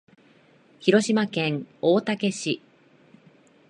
[0.79, 2.59] 広島県大竹市